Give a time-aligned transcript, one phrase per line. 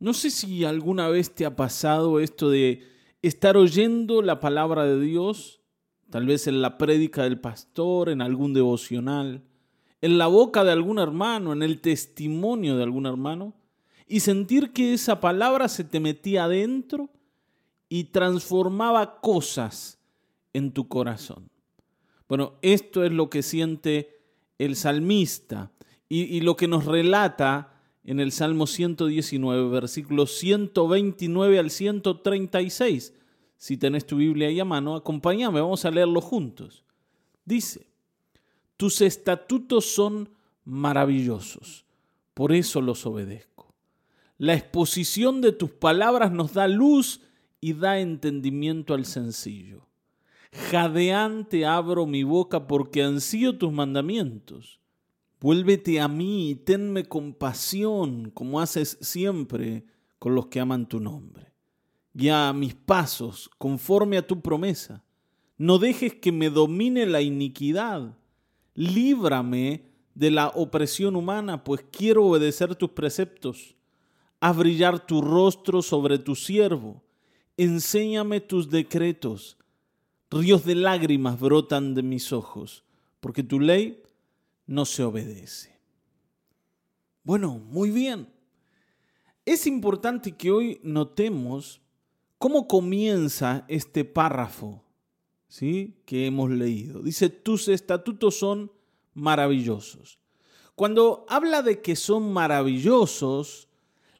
[0.00, 2.86] No sé si alguna vez te ha pasado esto de
[3.20, 5.60] estar oyendo la palabra de Dios,
[6.10, 9.42] tal vez en la prédica del pastor, en algún devocional,
[10.00, 13.54] en la boca de algún hermano, en el testimonio de algún hermano,
[14.06, 17.10] y sentir que esa palabra se te metía adentro
[17.88, 19.98] y transformaba cosas
[20.52, 21.50] en tu corazón.
[22.28, 24.20] Bueno, esto es lo que siente
[24.58, 25.72] el salmista
[26.08, 27.77] y, y lo que nos relata
[28.08, 33.12] en el Salmo 119, versículos 129 al 136.
[33.58, 36.84] Si tenés tu Biblia ahí a mano, acompáñame, vamos a leerlo juntos.
[37.44, 37.86] Dice,
[38.78, 40.30] tus estatutos son
[40.64, 41.84] maravillosos,
[42.32, 43.74] por eso los obedezco.
[44.38, 47.20] La exposición de tus palabras nos da luz
[47.60, 49.86] y da entendimiento al sencillo.
[50.70, 54.80] Jadeante abro mi boca porque ansío tus mandamientos.
[55.40, 59.84] Vuélvete a mí y tenme compasión, como haces siempre
[60.18, 61.52] con los que aman tu nombre.
[62.12, 65.04] Guía mis pasos conforme a tu promesa.
[65.56, 68.16] No dejes que me domine la iniquidad.
[68.74, 73.76] Líbrame de la opresión humana, pues quiero obedecer tus preceptos.
[74.40, 77.02] Haz brillar tu rostro sobre tu siervo.
[77.56, 79.56] Enséñame tus decretos.
[80.30, 82.84] Ríos de lágrimas brotan de mis ojos,
[83.20, 84.02] porque tu ley
[84.68, 85.76] no se obedece.
[87.24, 88.28] Bueno, muy bien.
[89.44, 91.80] Es importante que hoy notemos
[92.38, 94.84] cómo comienza este párrafo
[95.48, 95.96] ¿sí?
[96.04, 97.02] que hemos leído.
[97.02, 98.70] Dice, tus estatutos son
[99.14, 100.20] maravillosos.
[100.74, 103.68] Cuando habla de que son maravillosos,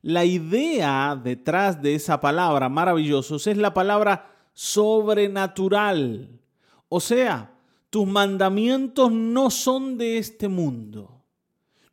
[0.00, 6.40] la idea detrás de esa palabra maravillosos es la palabra sobrenatural.
[6.88, 7.57] O sea,
[7.90, 11.24] tus mandamientos no son de este mundo.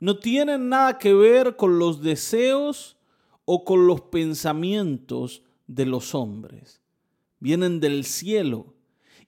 [0.00, 2.96] No tienen nada que ver con los deseos
[3.44, 6.80] o con los pensamientos de los hombres.
[7.38, 8.74] Vienen del cielo.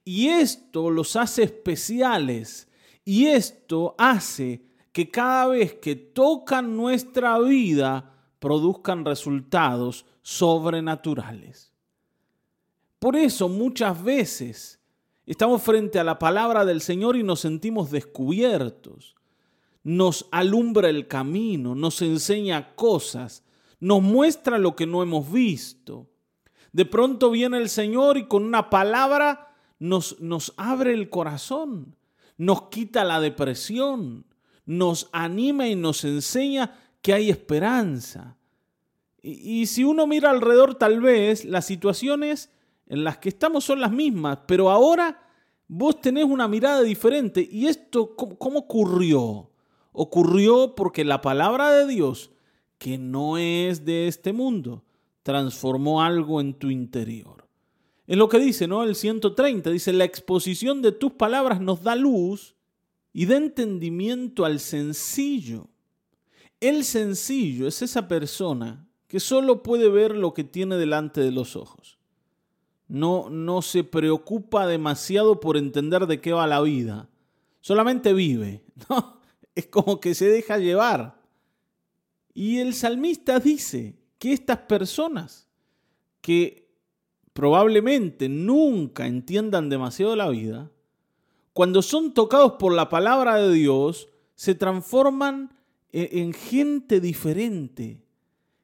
[0.05, 2.69] Y esto los hace especiales.
[3.05, 4.63] Y esto hace
[4.93, 11.73] que cada vez que tocan nuestra vida produzcan resultados sobrenaturales.
[12.99, 14.76] Por eso muchas veces
[15.27, 19.17] Estamos frente a la palabra del Señor y nos sentimos descubiertos.
[19.83, 23.43] Nos alumbra el camino, nos enseña cosas,
[23.81, 26.07] nos muestra lo que no hemos visto.
[26.73, 30.17] De pronto viene el Señor y con una palabra nos,
[30.57, 31.97] abre el corazón,
[32.37, 34.27] nos quita la depresión,
[34.65, 36.73] nos anima y nos enseña
[37.03, 38.37] que hay esperanza.
[39.23, 42.51] Y, y si uno mira alrededor, tal vez las situaciones
[42.89, 45.21] en las que estamos son las mismas, pero ahora
[45.67, 47.47] vos tenés una mirada diferente.
[47.51, 49.51] ¿Y esto cómo, ocurrió?
[49.93, 52.31] Ocurrió porque la palabra de Dios,
[52.79, 54.85] que no es de este mundo,
[55.23, 57.49] transformó algo en tu interior.
[58.07, 58.85] Es lo que dice, ¿no?
[58.85, 62.55] El 130 dice, la exposición de tus palabras nos da luz
[63.13, 65.69] y da entendimiento al sencillo.
[66.61, 71.57] El sencillo es esa persona que solo puede ver lo que tiene delante de los
[71.57, 71.96] ojos
[72.89, 77.09] no, no se preocupa demasiado por entender de qué va la vida.
[77.61, 78.65] Solamente vive.
[79.55, 81.19] Es como que se deja llevar.
[82.35, 85.49] Y el salmista dice que estas personas
[86.21, 86.69] que
[87.33, 90.71] probablemente nunca entiendan demasiado la vida,
[91.55, 95.57] cuando son tocados por la palabra de Dios, se transforman
[95.91, 98.05] e, en gente diferente,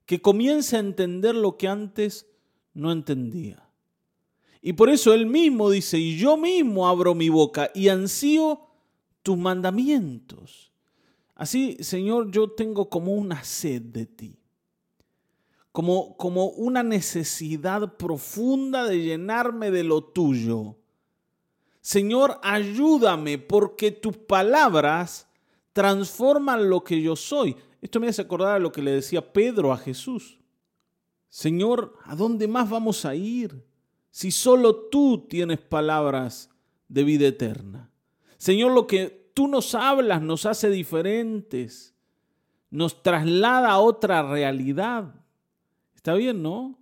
[0.04, 2.26] que comienza a entender lo que antes
[2.74, 3.66] no entendía.
[4.64, 8.60] Y por eso él mismo dice, y yo mismo abro mi boca y ansío
[9.24, 10.72] tus mandamientos.
[11.34, 14.38] Así, Señor, yo tengo como una sed de ti,
[15.72, 20.76] como, como una necesidad profunda de llenarme de lo tuyo.
[21.80, 25.26] Señor, ayúdame porque tus palabras
[25.72, 27.56] transforman lo que yo soy.
[27.80, 30.38] Esto me hace acordar a lo que le decía Pedro a Jesús.
[31.28, 33.71] Señor, ¿a dónde más vamos a ir?
[34.12, 36.50] Si solo tú tienes palabras
[36.86, 37.90] de vida eterna?
[38.36, 41.94] Señor, lo que tú nos hablas nos hace diferentes,
[42.70, 45.14] nos traslada a otra realidad.
[45.96, 46.78] Está bien, ¿no?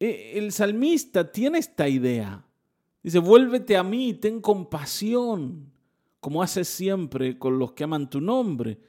[0.00, 2.44] E, el salmista tiene esta idea.
[3.00, 5.70] Dice, vuélvete a mí, ten compasión,
[6.18, 8.80] como haces siempre con los que aman tu nombre.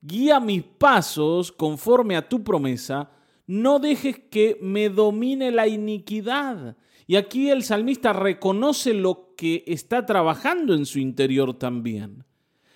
[0.00, 3.10] Guía mis pasos conforme a tu promesa
[3.46, 6.76] no dejes que me domine la iniquidad.
[7.06, 12.24] Y aquí el salmista reconoce lo que está trabajando en su interior también.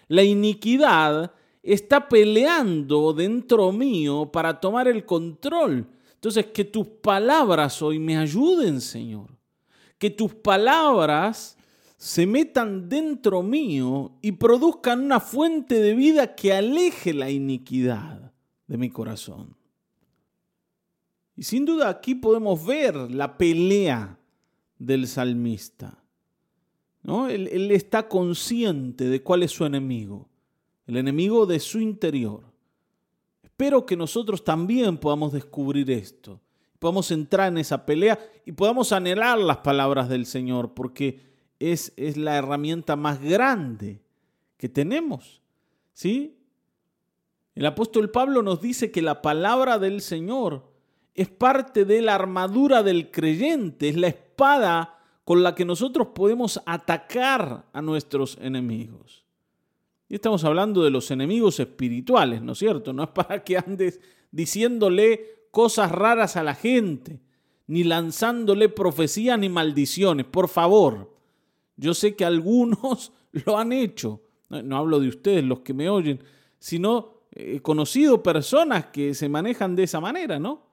[0.06, 1.32] La iniquidad
[1.62, 5.88] está peleando dentro mío para tomar el control.
[6.14, 9.38] Entonces, que tus palabras hoy me ayuden, Señor.
[9.99, 11.56] Que tus palabras
[11.96, 18.32] se metan dentro mío y produzcan una fuente de vida que aleje la iniquidad
[18.67, 19.60] de mi corazón.
[21.41, 24.19] Y sin duda aquí podemos ver la pelea
[24.79, 26.05] del salmista.
[27.03, 27.29] ¿no?
[27.31, 30.29] Él, él está consciente de cuál es su enemigo,
[30.87, 32.43] el enemigo de su interior.
[33.43, 36.43] Espero que nosotros también podamos descubrir esto,
[36.79, 41.21] podamos entrar en esa pelea y podamos anhelar las palabras del Señor, porque
[41.59, 44.03] es, es la herramienta más grande
[44.59, 45.41] que tenemos.
[45.95, 46.37] ¿Sí?
[47.55, 50.69] El apóstol Pablo nos dice que la palabra del Señor
[51.15, 56.61] es parte de la armadura del creyente, es la espada con la que nosotros podemos
[56.67, 59.25] atacar a nuestros enemigos.
[60.09, 62.93] Y estamos hablando de los enemigos espirituales, ¿no es cierto?
[62.93, 64.01] No es para que andes
[64.33, 67.21] diciéndole cosas raras a la gente,
[67.67, 71.15] ni lanzándole profecías ni maldiciones, por favor.
[71.77, 74.21] Yo sé que algunos lo han hecho.
[74.49, 76.21] No, hablo de ustedes, los que me oyen,
[76.59, 80.69] sino he conocido personas que se manejan de esa manera, ¿no?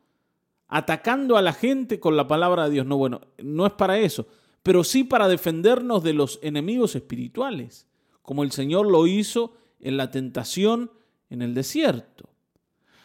[0.68, 2.86] Atacando a la gente con la palabra de Dios.
[2.86, 4.28] No, bueno, no es para eso
[4.68, 7.88] pero sí para defendernos de los enemigos espirituales,
[8.22, 10.92] como el Señor lo hizo en la tentación
[11.30, 12.28] en el desierto.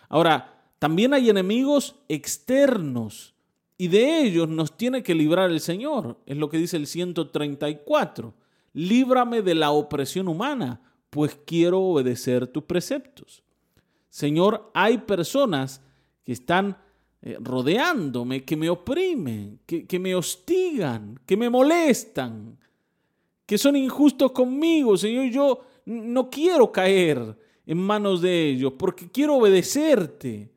[0.08, 3.36] Ahora, también hay enemigos externos
[3.78, 6.18] y de ellos nos tiene que librar el Señor.
[6.26, 8.34] Es lo que dice el 134.
[8.72, 10.80] Líbrame de la opresión humana,
[11.10, 13.44] pues quiero obedecer tus preceptos.
[14.10, 15.80] Señor, hay personas
[16.24, 16.76] que están
[17.24, 22.58] eh, rodeándome, que me oprimen, que, que me hostigan, que me molestan,
[23.46, 25.26] que son injustos conmigo, Señor.
[25.26, 30.50] Yo no quiero caer en manos de ellos porque quiero obedecerte.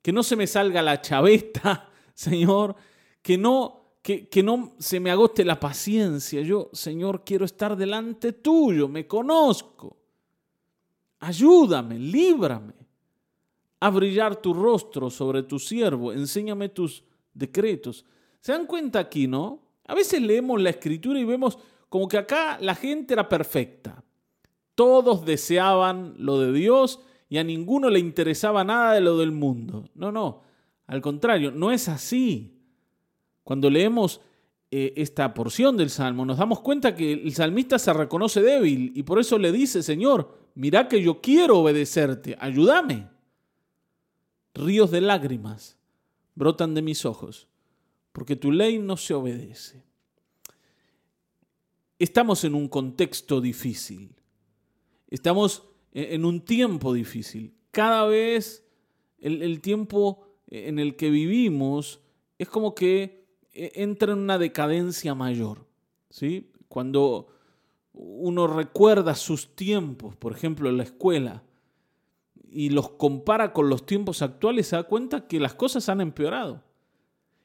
[0.00, 2.76] Que no se me salga la chaveta, Señor.
[3.20, 6.40] Que no, que, que, no se me agote la paciencia.
[6.40, 8.88] Yo, Señor, quiero estar delante tuyo.
[8.88, 9.96] Me conozco.
[11.18, 12.79] Ayúdame, líbrame
[13.80, 18.04] a brillar tu rostro sobre tu siervo, enséñame tus decretos.
[18.40, 19.62] ¿Se dan cuenta aquí, no?
[19.86, 24.04] A veces leemos la escritura y vemos como que acá la gente era perfecta.
[24.74, 29.84] Todos deseaban lo de Dios y a ninguno le interesaba nada de lo del mundo.
[29.94, 30.42] No, no,
[30.86, 32.56] al contrario, no es así.
[33.42, 34.20] Cuando leemos
[34.70, 39.02] eh, esta porción del Salmo, nos damos cuenta que el salmista se reconoce débil y
[39.02, 43.08] por eso le dice, Señor, mira que yo quiero obedecerte, ayúdame.
[44.54, 45.78] Ríos de lágrimas
[46.34, 47.48] brotan de mis ojos,
[48.12, 49.84] porque tu ley no se obedece.
[51.98, 54.14] Estamos en un contexto difícil.
[55.08, 57.54] Estamos en un tiempo difícil.
[57.70, 58.64] Cada vez
[59.18, 62.00] el, tiempo en el que vivimos
[62.38, 65.66] es como que e, entra en una decadencia mayor.
[66.08, 66.50] ¿sí?
[66.68, 67.28] Cuando
[67.92, 71.42] uno recuerda sus tiempos, por ejemplo, en la escuela,
[72.52, 76.62] y los compara con los tiempos actuales, se da cuenta que las cosas han empeorado.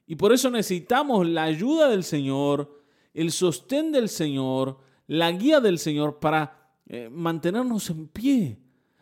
[0.06, 2.82] Y por eso necesitamos la ayuda del Señor,
[3.14, 8.58] el sostén del Señor, la guía del Señor para eh, mantenernos en pie.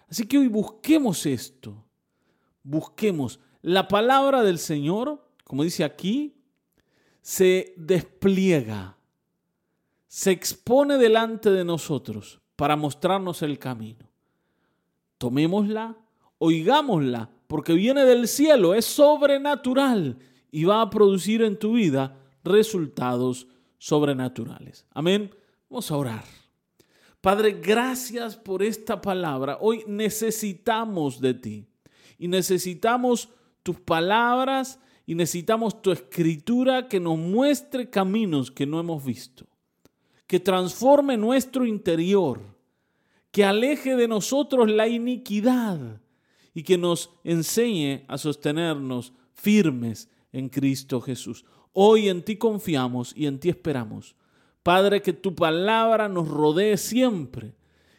[0.08, 1.84] Así que hoy busquemos esto.
[2.62, 3.40] Busquemos.
[3.62, 6.36] La palabra del Señor, como dice aquí,
[7.20, 8.96] se despliega,
[10.06, 14.14] se expone delante de nosotros para mostrarnos el camino
[15.24, 15.96] tomémosla,
[16.44, 20.18] oigámosla, porque viene del cielo, es sobrenatural
[20.50, 23.46] y va a producir en tu vida resultados
[23.78, 24.86] sobrenaturales.
[24.90, 25.34] Amén.
[25.70, 26.24] Vamos a orar.
[27.20, 29.56] Padre, gracias por esta palabra.
[29.60, 31.66] Hoy necesitamos de ti
[32.18, 33.30] y necesitamos
[33.62, 39.46] tus palabras y necesitamos tu escritura que nos muestre caminos que no hemos visto,
[40.26, 42.54] que transforme nuestro interior
[43.34, 46.00] que aleje de nosotros la iniquidad
[46.54, 51.44] y que nos enseñe a sostenernos firmes en Cristo Jesús.
[51.72, 54.14] Hoy en ti confiamos y en ti esperamos.
[54.62, 57.54] Padre, que tu palabra nos rodee siempre,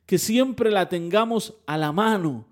[0.05, 2.47] que siempre la tengamos a la mano.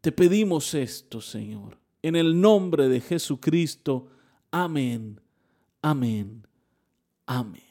[0.00, 4.08] Te pedimos esto, Señor, en el nombre de Jesucristo.
[4.50, 5.20] Amén,
[5.80, 6.46] amén,
[7.26, 7.65] amén.